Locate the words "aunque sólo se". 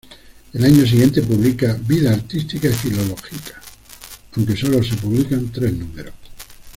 4.35-4.95